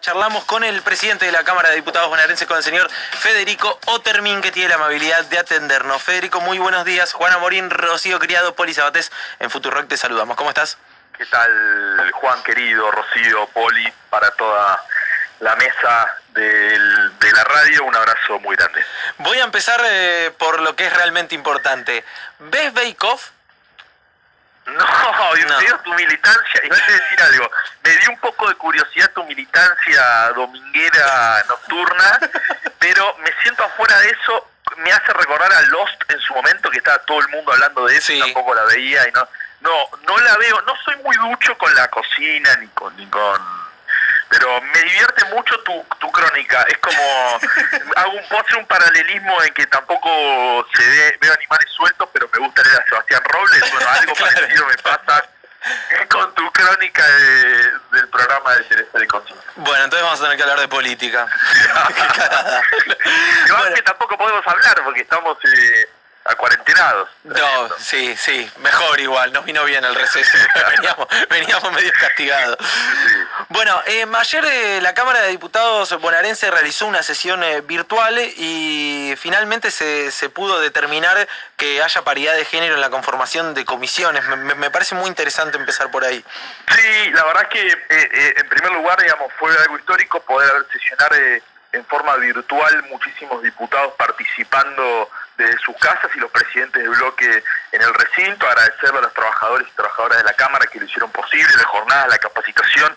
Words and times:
Charlamos 0.00 0.44
con 0.44 0.64
el 0.64 0.82
presidente 0.82 1.26
de 1.26 1.32
la 1.32 1.44
Cámara 1.44 1.70
de 1.70 1.76
Diputados 1.76 2.08
bonaerenses, 2.08 2.46
con 2.46 2.56
el 2.56 2.62
señor 2.62 2.88
Federico 2.90 3.78
Otermin, 3.86 4.40
que 4.40 4.52
tiene 4.52 4.68
la 4.68 4.76
amabilidad 4.76 5.24
de 5.26 5.38
atendernos. 5.38 6.02
Federico, 6.02 6.40
muy 6.40 6.58
buenos 6.58 6.84
días. 6.84 7.12
Juana 7.12 7.38
Morín, 7.38 7.70
Rocío 7.70 8.18
Criado, 8.18 8.54
Poli 8.54 8.74
Sabatés, 8.74 9.10
en 9.40 9.50
Futurock 9.50 9.88
te 9.88 9.96
saludamos. 9.96 10.36
¿Cómo 10.36 10.50
estás? 10.50 10.78
¿Qué 11.16 11.26
tal, 11.26 12.10
Juan 12.12 12.42
querido, 12.44 12.90
Rocío, 12.90 13.46
Poli, 13.48 13.92
para 14.08 14.30
toda 14.32 14.84
la 15.40 15.56
mesa 15.56 16.06
de 16.34 16.78
la 17.32 17.44
radio? 17.44 17.84
Un 17.84 17.96
abrazo 17.96 18.38
muy 18.38 18.54
grande. 18.56 18.84
Voy 19.18 19.38
a 19.38 19.44
empezar 19.44 19.80
eh, 19.84 20.32
por 20.38 20.60
lo 20.60 20.76
que 20.76 20.86
es 20.86 20.92
realmente 20.92 21.34
importante. 21.34 22.04
¿Ves 22.38 22.72
Bake 22.72 23.04
Off? 23.04 23.30
No, 24.76 24.84
no. 25.34 25.82
tu 25.82 25.94
militancia, 25.94 26.60
y 26.64 26.68
voy 26.68 26.78
a 26.78 26.92
decir 26.92 27.22
algo, 27.22 27.50
me 27.82 27.96
dio 27.96 28.10
un 28.10 28.18
poco 28.18 28.48
de 28.48 28.54
curiosidad 28.54 29.10
tu 29.12 29.24
militancia 29.24 30.32
dominguera 30.34 31.44
nocturna, 31.48 32.20
pero 32.78 33.16
me 33.18 33.32
siento 33.42 33.64
afuera 33.64 33.98
de 34.00 34.10
eso, 34.10 34.50
me 34.78 34.92
hace 34.92 35.12
recordar 35.12 35.52
a 35.52 35.62
Lost 35.62 36.02
en 36.08 36.20
su 36.20 36.34
momento, 36.34 36.70
que 36.70 36.78
estaba 36.78 36.98
todo 36.98 37.20
el 37.20 37.28
mundo 37.28 37.52
hablando 37.52 37.86
de 37.86 37.96
eso, 37.96 38.12
y 38.12 38.20
tampoco 38.20 38.54
la 38.54 38.64
veía, 38.64 39.08
y 39.08 39.12
no, 39.12 39.28
no, 39.60 39.72
no 40.06 40.18
la 40.18 40.36
veo, 40.36 40.60
no 40.62 40.74
soy 40.84 40.96
muy 40.96 41.16
ducho 41.16 41.56
con 41.56 41.74
la 41.74 41.88
cocina, 41.88 42.56
ni 42.56 42.68
con, 42.68 42.94
ni 42.96 43.06
con 43.06 43.57
me 44.78 44.84
divierte 44.84 45.24
mucho 45.26 45.58
tu, 45.60 45.84
tu 45.98 46.10
crónica. 46.10 46.62
Es 46.68 46.78
como, 46.78 47.00
hago 47.96 48.12
un, 48.12 48.18
hacer 48.18 48.56
un 48.58 48.66
paralelismo 48.66 49.42
en 49.42 49.54
que 49.54 49.66
tampoco 49.66 50.66
se 50.74 50.86
ve, 50.86 51.18
veo 51.20 51.32
animales 51.32 51.70
sueltos, 51.72 52.08
pero 52.12 52.28
me 52.32 52.38
gusta 52.38 52.62
leer 52.62 52.80
a 52.80 52.84
Sebastián 52.86 53.22
Robles. 53.24 53.72
Bueno, 53.72 53.88
algo 54.00 54.14
parecido 54.14 54.66
me 54.66 54.76
pasa 54.78 55.24
con 56.08 56.34
tu 56.34 56.50
crónica 56.52 57.04
del 57.92 58.08
programa 58.08 58.54
de 58.54 58.64
Celeste 58.64 58.98
de 58.98 59.06
Cocina. 59.08 59.40
Bueno, 59.56 59.84
entonces 59.84 60.04
vamos 60.04 60.20
a 60.20 60.22
tener 60.22 60.36
que 60.36 60.42
hablar 60.44 60.60
de 60.60 60.68
política. 60.68 61.26
Igual 63.46 63.74
que 63.74 63.82
tampoco 63.82 64.16
podemos 64.16 64.46
hablar 64.46 64.82
porque 64.84 65.00
estamos... 65.00 65.36
Eh, 65.44 65.88
cuarentenados. 66.36 67.08
No, 67.24 67.68
sí, 67.78 68.16
sí, 68.16 68.50
mejor 68.58 69.00
igual, 69.00 69.32
nos 69.32 69.44
vino 69.44 69.64
bien 69.64 69.84
el 69.84 69.94
receso, 69.94 70.36
veníamos, 71.30 71.72
medio 71.72 71.92
castigados. 71.98 72.56
Bueno, 73.50 73.80
eh, 73.86 74.04
ayer 74.14 74.44
eh, 74.44 74.80
la 74.82 74.92
Cámara 74.92 75.22
de 75.22 75.30
Diputados 75.30 75.98
bonaerense 76.02 76.50
realizó 76.50 76.86
una 76.86 77.02
sesión 77.02 77.42
eh, 77.42 77.62
virtual 77.62 78.18
y 78.36 79.14
finalmente 79.16 79.70
se, 79.70 80.28
pudo 80.28 80.60
determinar 80.60 81.26
que 81.56 81.82
haya 81.82 82.02
paridad 82.02 82.34
de 82.36 82.44
género 82.44 82.74
en 82.74 82.82
la 82.82 82.90
conformación 82.90 83.54
de 83.54 83.64
comisiones. 83.64 84.22
Me, 84.26 84.70
parece 84.70 84.94
muy 84.94 85.08
interesante 85.08 85.56
empezar 85.56 85.90
por 85.90 86.04
ahí. 86.04 86.22
Sí, 86.68 87.10
la 87.12 87.24
verdad 87.24 87.44
es 87.44 87.48
que 87.48 88.38
en 88.38 88.48
primer 88.50 88.72
lugar, 88.72 89.00
digamos, 89.00 89.32
fue 89.38 89.50
algo 89.56 89.78
histórico 89.78 90.20
poder 90.20 90.66
sesionar 90.70 91.10
en 91.72 91.84
forma 91.86 92.16
virtual 92.16 92.84
muchísimos 92.90 93.42
diputados 93.42 93.94
participando 93.96 95.10
de 95.38 95.56
sus 95.58 95.76
casas 95.76 96.10
y 96.14 96.18
los 96.18 96.30
presidentes 96.30 96.82
de 96.82 96.88
bloque 96.88 97.44
en 97.72 97.82
el 97.82 97.94
recinto, 97.94 98.46
agradecerle 98.46 98.98
a 98.98 99.02
los 99.02 99.14
trabajadores 99.14 99.68
y 99.68 99.76
trabajadoras 99.76 100.18
de 100.18 100.24
la 100.24 100.32
Cámara 100.32 100.66
que 100.66 100.80
lo 100.80 100.86
hicieron 100.86 101.10
posible, 101.12 101.48
la 101.56 101.64
jornada, 101.64 102.08
la 102.08 102.18
capacitación, 102.18 102.94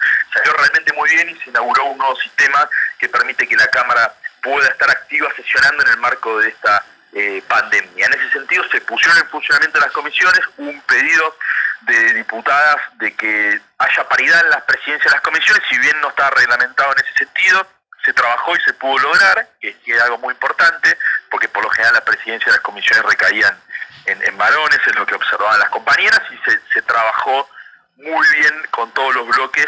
bien 1.11 1.29
y 1.29 1.39
se 1.41 1.49
inauguró 1.49 1.85
un 1.85 1.97
nuevo 1.97 2.15
sistema 2.17 2.67
que 2.97 3.09
permite 3.09 3.47
que 3.47 3.55
la 3.55 3.67
Cámara 3.67 4.13
pueda 4.41 4.67
estar 4.67 4.89
activa 4.89 5.29
sesionando 5.35 5.83
en 5.83 5.89
el 5.89 5.97
marco 5.97 6.39
de 6.39 6.49
esta 6.49 6.83
eh, 7.13 7.43
pandemia. 7.47 8.05
En 8.05 8.13
ese 8.13 8.29
sentido 8.31 8.63
se 8.69 8.81
pusieron 8.81 9.17
en 9.17 9.27
funcionamiento 9.29 9.79
las 9.79 9.91
comisiones, 9.91 10.41
un 10.57 10.81
pedido 10.81 11.35
de 11.81 12.13
diputadas 12.13 12.77
de 12.99 13.13
que 13.15 13.59
haya 13.77 14.09
paridad 14.09 14.41
en 14.45 14.49
las 14.51 14.63
presidencias 14.63 15.11
de 15.11 15.17
las 15.17 15.21
comisiones, 15.21 15.63
si 15.69 15.77
bien 15.79 15.99
no 16.01 16.09
está 16.09 16.29
reglamentado 16.29 16.91
en 16.93 17.05
ese 17.05 17.25
sentido, 17.25 17.67
se 18.03 18.13
trabajó 18.13 18.55
y 18.55 18.61
se 18.61 18.73
pudo 18.73 18.97
lograr, 18.99 19.47
que 19.59 19.75
es 19.85 20.01
algo 20.01 20.17
muy 20.19 20.33
importante, 20.33 20.97
porque 21.29 21.47
por 21.49 21.63
lo 21.63 21.69
general 21.69 21.95
la 21.95 22.05
presidencia 22.05 22.45
de 22.45 22.57
las 22.57 22.61
comisiones 22.61 23.05
recaían 23.05 23.57
en, 24.05 24.37
varones, 24.37 24.79
es 24.85 24.95
lo 24.95 25.05
que 25.05 25.15
observaban 25.15 25.59
las 25.59 25.69
compañeras, 25.69 26.21
y 26.31 26.51
se, 26.73 26.81
trabajó 26.81 27.47
muy 27.97 28.27
bien 28.35 28.67
con 28.71 28.91
todos 28.91 29.13
los 29.15 29.27
bloques, 29.27 29.67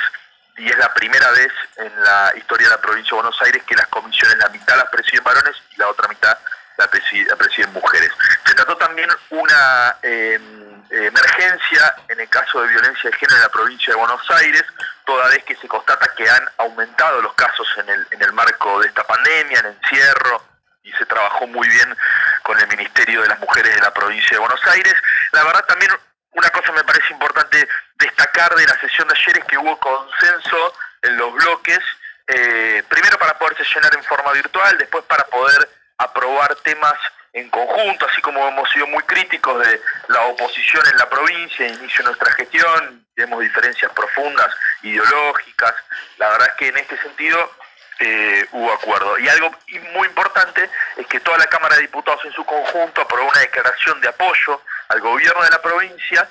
y 0.58 0.70
es 0.70 0.78
la 0.78 0.94
primera 0.94 1.30
vez 1.32 1.52
en 1.78 2.04
la 2.04 2.34
historia 2.38 2.68
de 2.68 2.76
la 2.76 2.82
provincia 2.82 3.10
de 3.12 3.22
Buenos 3.22 3.42
Aires 3.42 3.64
que 3.64 3.76
las 3.76 3.88
comisiones, 3.88 4.38
la 4.38 4.50
mitad 4.50 4.78
las 4.78 4.90
presiden 4.90 5.24
varones 5.24 5.56
y 5.72 5.80
la 5.80 5.90
otra 5.90 6.08
mitad 6.08 6.38
la 6.78 6.88
presiden, 6.88 7.72
mujeres. 7.74 8.10
Se 8.46 8.56
trató 8.56 8.76
también 8.78 9.10
una 9.30 9.96
em, 10.02 10.84
emergencia 10.90 11.96
en 12.08 12.20
el 12.20 12.30
caso 12.30 12.62
de 12.62 12.68
violencia 12.70 13.10
de 13.10 13.18
género 13.18 13.36
en 13.38 13.44
la 13.44 13.50
provincia 13.50 13.94
de 13.94 14.00
Buenos 14.00 14.32
Aires, 14.32 14.64
toda 15.06 15.28
vez 15.30 15.44
que 15.44 15.56
se 15.56 15.68
constata 15.68 16.08
que 16.16 16.30
han 16.30 16.50
aumentado 16.58 17.22
los 17.22 17.34
casos 17.36 17.68
en 17.78 17.90
el, 17.90 18.08
en 18.12 18.22
el 18.24 18.34
marco 18.34 18.80
de 18.80 18.88
esta 18.88 19.04
pandemia, 19.04 19.60
en 19.60 19.66
encierro, 19.68 20.44
y 20.84 20.92
se 20.94 21.06
trabajó 21.06 21.48
muy 21.48 21.68
bien 21.68 21.96
con 22.44 22.60
el 22.60 22.68
Ministerio 22.68 23.22
de 23.22 23.30
las 23.30 23.40
Mujeres 23.40 23.74
de 23.76 23.82
la 23.82 23.94
provincia 23.94 24.32
de 24.32 24.40
Buenos 24.40 24.66
Aires. 24.66 24.96
La 25.32 25.44
verdad 25.44 25.66
también 25.66 25.92
una 26.36 26.50
cosa 26.50 26.72
me 26.72 26.84
parece 26.84 27.14
importante 27.14 27.68
destacar 27.96 28.56
de 28.56 28.66
la 28.66 28.80
sesión 28.80 29.08
de 29.08 29.16
ayer 29.16 29.38
es 29.40 29.46
que 29.46 29.58
hubo 29.58 29.78
consenso 29.80 30.74
en 31.02 31.18
los 31.18 31.34
bloques, 31.34 31.80
eh, 32.28 32.84
primero 32.88 33.18
para 33.18 33.38
poder 33.38 33.58
sesionar 33.58 33.94
en 33.96 34.04
forma 34.04 34.32
virtual, 34.32 34.78
después 34.78 35.04
para 35.06 35.24
poder 35.26 35.70
aprobar 35.98 36.56
temas 36.58 36.96
en 37.34 37.50
conjunto, 37.50 38.06
así 38.10 38.22
como 38.22 38.48
hemos 38.48 38.70
sido 38.70 38.88
muy 38.88 39.04
críticos 39.04 39.66
de 39.66 39.82
la 40.08 40.22
oposición 40.28 40.86
en 40.88 40.98
la 40.98 41.10
provincia, 41.10 41.68
inicio 41.68 42.04
de 42.04 42.10
nuestra 42.10 42.32
gestión, 42.34 43.06
tenemos 43.16 43.42
diferencias 43.42 43.92
profundas, 43.94 44.56
ideológicas, 44.84 45.74
la 46.18 46.30
verdad 46.30 46.48
es 46.50 46.54
que 46.56 46.68
en 46.68 46.78
este 46.78 46.98
sentido 47.02 47.52
eh, 48.00 48.46
hubo 48.52 48.72
acuerdo. 48.72 49.18
Y 49.18 49.28
algo 49.30 49.52
muy 49.94 50.08
importante 50.08 50.70
es 50.98 51.08
que 51.08 51.20
toda 51.20 51.38
la 51.38 51.48
Cámara 51.48 51.76
de 51.76 51.84
Diputados 51.84 52.24
en 52.26 52.34
su 52.34 52.44
conjunto 52.46 53.02
aprobó 53.02 53.30
una 53.30 53.40
declaración 53.40 54.00
de 54.02 54.10
apoyo 54.10 54.62
al 54.90 55.02
gobierno 55.02 55.44
de 55.44 55.50
la 55.50 55.62
provincia 55.62 56.30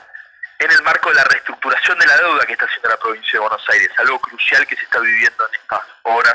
en 0.59 0.71
el 0.71 0.83
marco 0.83 1.09
de 1.09 1.17
la 1.17 1.25
reestructuración 1.25 1.99
de 1.99 2.07
la 2.07 2.17
deuda 2.17 2.47
que 2.47 2.53
está 2.53 2.67
haciendo 2.67 2.89
la 2.89 2.99
provincia 2.99 3.33
de 3.33 3.39
Buenos 3.41 3.69
Aires, 3.69 3.91
algo 3.97 4.21
crucial 4.21 4.67
que 4.67 4.77
se 4.77 4.83
está 4.83 5.01
viviendo 5.01 5.49
en 5.49 5.55
estas 5.61 5.81
horas 6.03 6.35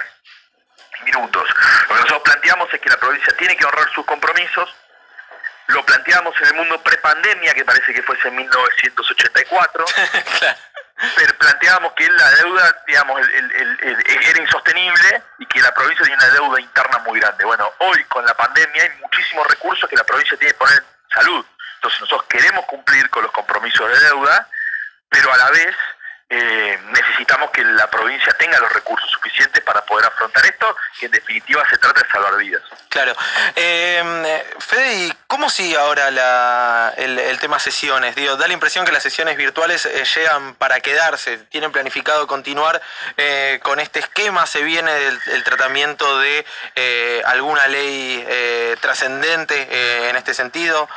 minutos. 1.03 1.47
Lo 1.89 1.95
que 1.95 2.01
nosotros 2.01 2.21
planteamos 2.23 2.73
es 2.73 2.81
que 2.81 2.89
la 2.89 2.97
provincia 2.97 3.35
tiene 3.37 3.55
que 3.55 3.65
honrar 3.65 3.89
sus 3.93 4.05
compromisos. 4.05 4.69
Lo 5.67 5.85
planteamos 5.85 6.33
en 6.41 6.47
el 6.47 6.53
mundo 6.55 6.81
prepandemia, 6.81 7.53
que 7.53 7.65
parece 7.65 7.93
que 7.93 8.03
fuese 8.03 8.27
en 8.29 8.35
1984. 8.35 9.85
Pero 11.15 11.37
planteábamos 11.37 11.93
que 11.93 12.09
la 12.09 12.31
deuda, 12.31 12.83
digamos, 12.87 13.21
era 13.29 14.41
insostenible 14.41 15.21
y 15.37 15.45
que 15.45 15.61
la 15.61 15.71
provincia 15.73 16.05
tiene 16.05 16.23
una 16.23 16.33
deuda 16.33 16.59
interna 16.59 16.97
muy 16.99 17.19
grande. 17.19 17.45
Bueno, 17.45 17.71
hoy 17.79 18.03
con 18.05 18.25
la 18.25 18.33
pandemia 18.33 18.83
hay 18.83 18.89
muchísimos 19.01 19.45
recursos 19.47 19.87
que 19.87 19.95
la 19.95 20.03
provincia 20.03 20.37
tiene 20.37 20.53
que 20.53 20.57
poner 20.57 20.77
en 20.77 21.09
salud. 21.13 21.45
Entonces 21.77 22.01
nosotros 22.01 22.27
queremos 22.29 22.65
cumplir 22.65 23.09
con 23.09 23.23
los 23.23 23.31
compromisos 23.31 23.89
de 23.89 23.99
deuda, 24.07 24.47
pero 25.09 25.31
a 25.31 25.37
la 25.37 25.51
vez 25.51 25.75
eh, 26.29 26.77
necesitamos 26.91 27.51
que 27.51 27.63
la 27.63 27.89
provincia 27.89 28.33
tenga 28.37 28.59
los 28.59 28.71
recursos 28.73 29.09
suficientes 29.09 29.63
para 29.63 29.85
poder 29.85 30.05
afrontar 30.07 30.45
esto, 30.45 30.75
que 30.99 31.05
en 31.05 31.13
definitiva 31.13 31.63
se 31.69 31.77
trata 31.77 32.01
de 32.01 32.09
salvar 32.09 32.35
vidas. 32.37 32.61
Claro. 32.89 33.15
Eh, 33.55 34.45
Fede, 34.59 35.15
cómo 35.27 35.49
sigue 35.49 35.77
ahora 35.77 36.93
el, 36.97 37.39
tema 37.39 37.59
sesiones? 37.59 38.15
Digo, 38.15 38.35
da 38.35 38.47
la 38.47 38.53
impresión 38.53 38.85
que 38.85 38.91
las 38.91 39.03
sesiones 39.03 39.37
virtuales 39.37 39.85
eh, 39.85 40.03
llegan 40.03 40.55
para 40.55 40.81
quedarse. 40.81 41.37
¿Tienen 41.37 41.71
planificado 41.71 42.27
continuar 42.27 42.81
eh, 43.15 43.59
con 43.63 43.79
este 43.79 43.99
esquema? 43.99 44.45
¿Se 44.47 44.63
viene 44.63 44.91
el, 45.07 45.43
tratamiento 45.43 46.19
de 46.19 46.45
alguna 47.25 47.67
ley 47.67 48.75
trascendente 48.81 50.09
en 50.09 50.15
este 50.15 50.33
sentido? 50.33 50.89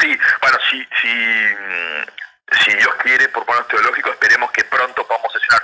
Sí, 0.00 0.18
bueno, 0.40 0.58
sí, 0.70 0.88
sí 1.00 1.56
si 2.62 2.72
Dios 2.74 2.94
quiere, 3.02 3.28
por 3.28 3.44
poner 3.44 3.64
teológico, 3.64 4.10
esperemos 4.10 4.50
que 4.52 4.64
pronto 4.64 5.06
podamos 5.06 5.32
sesionar 5.32 5.62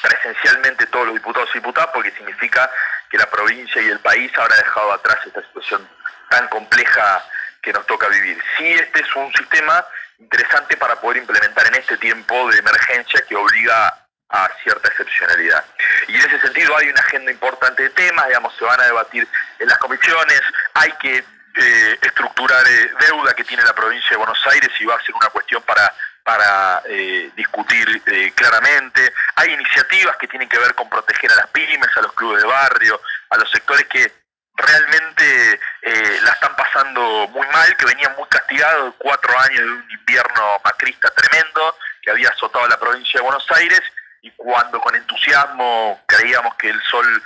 presencialmente 0.00 0.86
todos 0.86 1.06
los 1.06 1.14
diputados 1.16 1.50
y 1.50 1.58
diputadas, 1.58 1.90
porque 1.92 2.10
significa 2.12 2.70
que 3.10 3.18
la 3.18 3.26
provincia 3.26 3.82
y 3.82 3.88
el 3.88 3.98
país 4.00 4.30
habrá 4.36 4.56
dejado 4.56 4.92
atrás 4.92 5.18
esta 5.26 5.42
situación 5.42 5.88
tan 6.30 6.48
compleja 6.48 7.24
que 7.60 7.72
nos 7.72 7.86
toca 7.86 8.08
vivir. 8.08 8.42
Sí, 8.56 8.72
este 8.72 9.00
es 9.00 9.16
un 9.16 9.32
sistema 9.34 9.84
interesante 10.18 10.76
para 10.76 10.96
poder 11.00 11.18
implementar 11.18 11.66
en 11.66 11.74
este 11.74 11.96
tiempo 11.98 12.50
de 12.50 12.58
emergencia 12.58 13.22
que 13.28 13.36
obliga 13.36 13.98
a 14.30 14.48
cierta 14.62 14.88
excepcionalidad. 14.88 15.64
Y 16.08 16.14
en 16.14 16.20
ese 16.20 16.40
sentido 16.40 16.76
hay 16.76 16.88
una 16.88 17.00
agenda 17.00 17.30
importante 17.30 17.82
de 17.82 17.90
temas, 17.90 18.26
digamos, 18.28 18.54
se 18.56 18.64
van 18.64 18.80
a 18.80 18.84
debatir 18.84 19.28
en 19.58 19.68
las 19.68 19.78
comisiones, 19.78 20.40
hay 20.74 20.92
que 20.92 21.24
eh, 21.54 21.98
estructurar 22.02 22.66
eh, 22.66 22.90
deuda 23.00 23.34
que 23.34 23.44
tiene 23.44 23.62
la 23.62 23.74
provincia 23.74 24.10
de 24.10 24.16
Buenos 24.16 24.40
Aires 24.46 24.70
y 24.80 24.84
va 24.84 24.94
a 24.94 25.04
ser 25.04 25.14
una 25.14 25.28
cuestión 25.28 25.62
para 25.62 25.92
para 26.24 26.82
eh, 26.86 27.30
discutir 27.36 28.02
eh, 28.06 28.32
claramente. 28.34 29.12
Hay 29.36 29.52
iniciativas 29.52 30.16
que 30.16 30.28
tienen 30.28 30.48
que 30.48 30.58
ver 30.58 30.74
con 30.74 30.88
proteger 30.88 31.30
a 31.32 31.36
las 31.36 31.46
pymes, 31.48 31.96
a 31.96 32.02
los 32.02 32.12
clubes 32.12 32.42
de 32.42 32.48
barrio, 32.48 33.00
a 33.30 33.38
los 33.38 33.50
sectores 33.50 33.86
que 33.86 34.12
realmente 34.54 35.60
eh, 35.82 36.18
la 36.22 36.30
están 36.30 36.54
pasando 36.54 37.28
muy 37.28 37.46
mal, 37.48 37.76
que 37.76 37.86
venían 37.86 38.14
muy 38.16 38.28
castigados, 38.28 38.94
cuatro 38.98 39.36
años 39.38 39.58
de 39.58 39.70
un 39.70 39.90
invierno 39.90 40.60
macrista 40.64 41.10
tremendo 41.10 41.76
que 42.02 42.10
había 42.10 42.28
azotado 42.28 42.64
a 42.64 42.68
la 42.68 42.78
provincia 42.78 43.18
de 43.18 43.24
Buenos 43.24 43.46
Aires 43.52 43.80
y 44.20 44.30
cuando 44.32 44.80
con 44.80 44.94
entusiasmo 44.94 46.00
creíamos 46.06 46.54
que 46.56 46.68
el 46.68 46.80
sol 46.82 47.22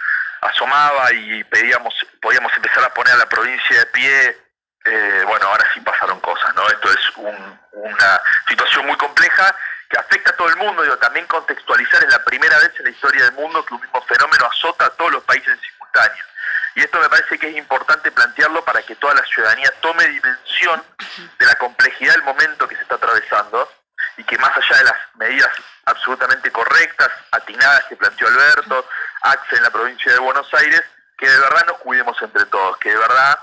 asomaba 0.47 1.13
y 1.13 1.45
pedíamos, 1.45 1.95
podíamos 2.21 2.53
empezar 2.55 2.85
a 2.85 2.95
poner 2.95 3.15
a 3.15 3.19
la 3.19 3.29
provincia 3.29 3.79
de 3.79 3.87
pie, 3.87 4.47
eh, 4.85 5.25
bueno, 5.27 5.47
ahora 5.47 5.69
sí 5.75 5.81
pasaron 5.81 6.21
cosas, 6.21 6.55
¿no? 6.55 6.67
Esto 6.69 6.91
es 6.91 7.17
una 7.73 8.21
situación 8.49 8.87
muy 8.87 8.97
compleja 8.97 9.55
que 9.89 9.99
afecta 9.99 10.31
a 10.31 10.37
todo 10.37 10.49
el 10.49 10.57
mundo, 10.57 10.83
digo, 10.83 10.97
también 10.99 11.27
contextualizar 11.27 12.03
es 12.05 12.11
la 12.11 12.25
primera 12.25 12.59
vez 12.59 12.73
en 12.79 12.85
la 12.85 12.91
historia 12.91 13.25
del 13.25 13.33
mundo 13.33 13.65
que 13.65 13.75
un 13.75 13.81
mismo 13.81 14.03
fenómeno 14.03 14.47
azota 14.47 14.87
a 14.87 14.91
todos 14.91 15.13
los 15.13 15.25
países 15.25 15.49
en 15.49 15.61
simultáneo. 15.61 16.25
Y 16.75 16.81
esto 16.83 17.01
me 17.01 17.09
parece 17.09 17.39
que 17.39 17.49
es 17.49 17.57
importante 17.57 18.13
plantearlo 18.13 18.65
para 18.65 18.83
que 18.83 18.97
toda 18.97 19.15
la 19.15 19.25
ciudadanía 19.25 19.73
tome 19.81 20.07
dimensión 20.09 20.83
de 21.39 21.47
la 21.47 21.55
complejidad 21.55 22.13
del 22.13 22.23
momento 22.23 22.69
que 22.69 22.77
se 22.77 22.83
está 22.83 22.97
atravesando 22.97 23.73
y 24.19 24.25
que 24.25 24.37
más 24.39 24.55
allá 24.57 24.79
de 24.79 24.85
las 24.85 24.97
medidas 25.15 25.51
absolutamente 25.87 26.51
correctas, 26.51 27.09
atinadas 27.31 27.85
que 27.85 27.97
planteó 27.97 28.29
Alberto, 28.29 28.76
En 29.53 29.63
la 29.63 29.71
provincia 29.71 30.13
de 30.13 30.19
Buenos 30.19 30.53
Aires, 30.55 30.83
que 31.19 31.29
de 31.29 31.39
verdad 31.39 31.67
nos 31.67 31.79
cuidemos 31.79 32.21
entre 32.21 32.45
todos, 32.47 32.77
que 32.79 32.91
de 32.91 32.97
verdad 32.97 33.39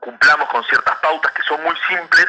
cumplamos 0.00 0.48
con 0.48 0.64
ciertas 0.64 0.96
pautas 0.98 1.32
que 1.32 1.42
son 1.42 1.62
muy 1.62 1.76
simples, 1.88 2.26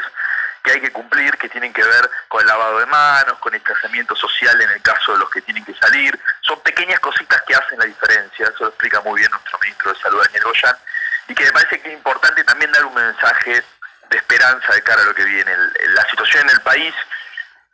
que 0.64 0.72
hay 0.72 0.82
que 0.82 0.92
cumplir, 0.92 1.38
que 1.38 1.50
tienen 1.50 1.74
que 1.74 1.84
ver 1.84 2.10
con 2.28 2.42
el 2.42 2.48
lavado 2.48 2.80
de 2.80 2.86
manos, 2.86 3.40
con 3.40 3.54
el 3.54 3.62
tratamiento 3.62 4.16
social 4.16 4.60
en 4.62 4.70
el 4.72 4.82
caso 4.82 5.14
de 5.14 5.20
los 5.20 5.30
que 5.30 5.42
tienen 5.42 5.64
que 5.64 5.74
salir. 5.76 6.20
Son 6.42 6.60
pequeñas 6.62 7.00
cositas 7.00 7.42
que 7.44 7.56
hacen 7.56 7.80
la 7.80 7.86
diferencia, 7.86 8.46
eso 8.46 8.66
lo 8.66 8.70
explica 8.70 9.00
muy 9.02 9.20
bien 9.20 9.32
nuestro 9.32 9.58
ministro 9.60 9.94
de 9.94 10.00
Salud, 10.00 10.24
Daniel 10.26 10.44
Goyan, 10.44 10.76
y 11.28 11.36
que 11.36 11.44
me 11.46 11.52
parece 11.52 11.82
que 11.82 11.90
es 11.90 11.94
importante 11.94 12.44
también 12.44 12.72
dar 12.72 12.86
un 12.86 12.94
mensaje 12.94 13.64
de 14.10 14.18
esperanza 14.18 14.74
de 14.74 14.84
cara 14.84 15.02
a 15.02 15.06
lo 15.06 15.16
que 15.16 15.24
viene. 15.24 15.56
La 15.90 16.06
situación 16.10 16.44
en 16.44 16.56
el 16.56 16.62
país, 16.62 16.94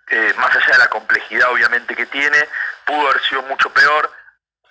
eh, 0.09 0.33
más 0.37 0.55
allá 0.55 0.73
de 0.73 0.77
la 0.77 0.89
complejidad 0.89 1.49
obviamente 1.51 1.95
que 1.95 2.05
tiene, 2.05 2.47
pudo 2.85 3.09
haber 3.09 3.23
sido 3.23 3.41
mucho 3.43 3.69
peor. 3.71 4.11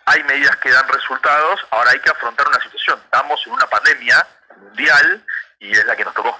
Hay 0.06 0.22
medidas 0.24 0.56
que 0.56 0.70
dan 0.70 0.86
resultados, 0.88 1.60
ahora 1.70 1.90
hay 1.92 2.00
que 2.00 2.10
afrontar 2.10 2.46
una 2.46 2.60
situación. 2.60 3.00
Estamos 3.04 3.40
en 3.46 3.52
una 3.52 3.66
pandemia 3.66 4.26
mundial 4.60 5.24
y 5.60 5.72
es 5.72 5.84
la 5.86 5.96
que 5.96 6.04
nos 6.04 6.14
tocó. 6.14 6.38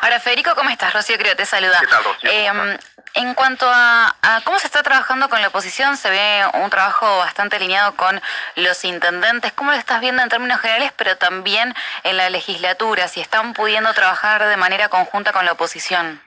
Ahora, 0.00 0.18
Federico, 0.20 0.54
¿cómo 0.54 0.70
estás? 0.70 0.92
Rocío 0.92 1.16
creo 1.16 1.36
te 1.36 1.46
saluda. 1.46 1.78
¿Qué 1.80 1.86
tal, 1.86 2.04
Rocío? 2.04 2.30
Em, 2.30 2.78
en 3.14 3.34
cuanto 3.34 3.70
a, 3.70 4.14
cómo 4.44 4.58
se 4.58 4.66
está 4.66 4.82
trabajando 4.82 5.28
con 5.28 5.40
la 5.40 5.48
oposición, 5.48 5.96
se 5.96 6.10
ve 6.10 6.44
un 6.54 6.70
trabajo 6.70 7.18
bastante 7.18 7.56
alineado 7.56 7.94
con 7.94 8.20
los 8.56 8.84
intendentes. 8.84 9.52
¿Cómo 9.52 9.70
lo 9.70 9.76
estás 9.76 10.00
viendo 10.00 10.22
en 10.22 10.28
términos 10.28 10.60
generales, 10.60 10.92
pero 10.96 11.16
también 11.16 11.74
en 12.02 12.16
la 12.16 12.30
legislatura? 12.30 13.08
Si 13.08 13.20
están 13.20 13.54
pudiendo 13.54 13.92
trabajar 13.94 14.44
de 14.46 14.56
manera 14.56 14.88
conjunta 14.88 15.32
con 15.32 15.44
la 15.44 15.52
oposición. 15.52 16.20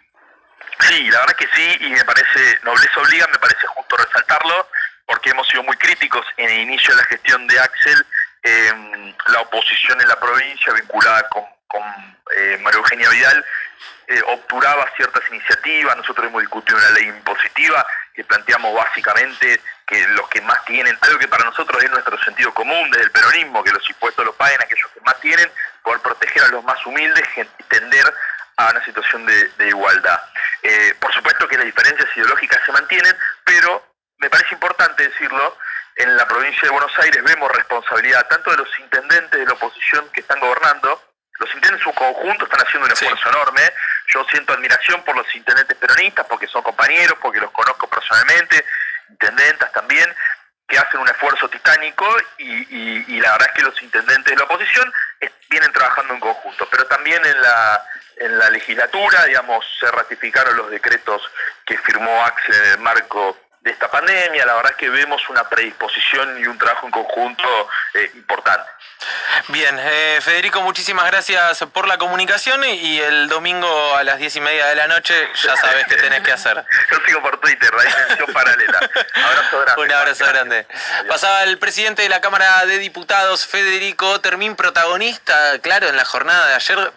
Sí, 0.82 1.10
la 1.10 1.20
verdad 1.20 1.36
que 1.36 1.48
sí, 1.54 1.78
y 1.82 1.90
me 1.90 2.04
parece, 2.04 2.60
nobleza 2.64 3.00
obliga, 3.00 3.28
me 3.32 3.40
parece 3.40 3.66
justo 3.68 3.98
resaltarlo, 3.98 4.68
porque 5.06 5.30
hemos 5.30 5.48
sido 5.48 5.64
muy 5.64 5.78
críticos 5.78 6.26
en 6.38 6.50
el 6.50 6.60
inicio 6.62 6.94
de 6.96 7.02
la 7.02 7.08
gestión 7.08 7.48
de 7.48 7.60
Axel, 7.60 8.06
la 9.28 9.42
oposición 9.42 10.00
en 10.02 10.08
la 10.08 10.20
provincia 10.20 10.72
vinculada 10.74 11.28
con 11.30 11.46
con 11.76 11.84
eh, 12.38 12.58
María 12.62 12.80
Eugenia 12.80 13.10
Vidal, 13.10 13.46
eh, 14.08 14.22
obturaba 14.28 14.90
ciertas 14.96 15.24
iniciativas, 15.30 15.98
nosotros 15.98 16.28
hemos 16.28 16.42
discutido 16.42 16.78
una 16.78 16.92
ley 16.92 17.08
impositiva 17.08 17.86
que 18.14 18.24
planteamos 18.24 18.74
básicamente 18.74 19.60
que 19.86 20.08
los 20.10 20.28
que 20.30 20.42
más 20.42 20.64
tienen, 20.66 20.98
algo 21.02 21.20
que 21.20 21.28
para 21.28 21.44
nosotros 21.44 21.84
es 21.84 21.92
nuestro 21.92 22.18
sentido 22.24 22.54
común 22.54 22.90
desde 22.92 23.06
el 23.06 23.12
peronismo, 23.12 23.64
que 23.64 23.72
los 23.72 23.90
impuestos 23.90 24.26
los 24.26 24.36
paguen 24.36 24.62
aquellos 24.62 24.90
que 24.94 25.02
más 25.02 25.20
tienen, 25.20 25.52
por 25.84 26.02
proteger 26.02 26.44
a 26.44 26.48
los 26.48 26.64
más 26.64 26.84
humildes 26.86 27.28
y 27.36 27.64
tender 27.64 28.14
a 28.58 28.70
una 28.70 28.86
situación 28.86 29.26
de, 29.26 29.68
igualdad. 29.68 30.20
Eh, 30.64 30.96
por 31.00 31.14
supuesto 31.14 31.48
que 31.48 31.58
las 31.58 31.66
diferencias 31.66 32.08
ideológicas 32.16 32.62
se 32.66 32.72
mantienen, 32.72 33.14
me 34.26 34.30
parece 34.32 34.56
importante 34.56 35.08
decirlo, 35.08 35.56
en 35.98 36.18
la 36.18 36.28
provincia 36.28 36.64
de 36.64 36.70
Buenos 36.70 36.92
Aires 36.98 37.24
vemos 37.24 37.52
responsabilidad 37.52 38.26
tanto 38.28 38.50
de 38.50 38.58
los 38.58 38.80
intendentes 38.80 39.40
de 39.40 39.46
la 39.46 39.54
oposición 39.54 40.10
que 40.12 40.22
están 40.22 40.40
gobernando, 40.40 41.00
los 41.38 41.54
intendentes 41.54 41.86
en 41.86 41.94
su 41.94 41.94
conjunto 41.94 42.46
están 42.46 42.66
haciendo 42.66 42.88
un 42.88 42.92
esfuerzo 42.92 43.30
enorme. 43.30 43.62
Yo 44.08 44.26
siento 44.32 44.54
admiración 44.54 45.04
por 45.04 45.16
los 45.16 45.36
intendentes 45.36 45.78
peronistas, 45.78 46.26
porque 46.26 46.48
son 46.48 46.64
compañeros, 46.64 47.20
porque 47.22 47.40
los 47.40 47.52
conozco 47.52 47.88
personalmente, 47.88 48.66
intendentas 49.10 49.72
también, 49.74 50.12
que 50.68 50.80
hacen 50.80 51.02
un 51.02 51.08
esfuerzo 51.08 51.48
titánico 51.48 52.08
y, 52.40 53.20
la 53.20 53.34
verdad 53.34 53.50
es 53.50 53.54
que 53.54 53.70
los 53.70 53.84
intendentes 53.84 54.32
de 54.32 54.38
la 54.38 54.46
oposición 54.46 54.92
vienen 55.52 55.72
trabajando 55.72 56.16
en 56.16 56.20
conjunto. 56.20 56.68
Pero 56.72 56.88
también 56.88 57.24
en 57.24 57.42
la, 57.42 57.86
en 58.18 58.40
la 58.40 58.50
legislatura, 58.50 59.26
digamos, 59.26 59.64
se 59.80 59.92
ratificaron 59.92 60.58
los 60.58 60.72
decretos 60.72 61.22
que 61.64 61.78
firmó 61.78 62.26
Axel 62.26 62.56
en 62.56 62.72
el 62.72 62.80
marco 62.80 63.38
de 63.66 63.72
esta 63.72 63.90
pandemia. 63.90 64.46
La 64.46 64.54
verdad 64.54 64.72
es 64.72 64.78
que 64.78 64.90
vemos 64.90 65.28
una 65.28 65.50
predisposición 65.50 66.40
y 66.40 66.46
un 66.46 66.58
trabajo 66.58 66.86
en 66.86 66.92
conjunto 66.92 67.68
eh, 67.96 68.12
importante. 68.14 68.70
Bien, 69.50 69.76
eh, 69.80 70.20
Federico, 70.22 70.62
muchísimas 70.62 71.06
gracias 71.08 71.64
por 71.74 71.88
la 71.88 71.98
comunicación 71.98 72.64
y 72.64 73.00
el 73.00 73.28
domingo 73.28 73.96
a 73.96 74.04
las 74.04 74.18
diez 74.20 74.36
y 74.36 74.40
media 74.40 74.68
de 74.68 74.76
la 74.76 74.88
noche 74.88 75.14
ya 75.44 75.56
sabes 75.58 75.86
qué 75.88 75.96
tenés 75.96 76.22
que 76.22 76.32
hacer. 76.32 76.64
Yo 76.92 76.98
sigo 77.06 77.22
por 77.22 77.40
Twitter, 77.40 77.72
dimensión 77.72 78.34
paralela. 78.34 78.78
Abrazo 78.78 79.60
grande. 79.62 79.82
Un 79.82 79.92
abrazo 79.92 80.26
grande. 80.26 80.68
Pasaba 81.10 81.44
el 81.44 81.58
presidente 81.58 82.04
de 82.04 82.10
la 82.10 82.22
Cámara 82.22 82.66
de 82.66 82.78
Diputados, 82.80 83.46
Federico 83.46 84.22
Termín, 84.22 84.56
protagonista, 84.56 85.60
claro, 85.60 85.88
en 85.88 85.98
la 85.98 86.06
jornada 86.06 86.48
de 86.48 86.54
ayer 86.56 86.94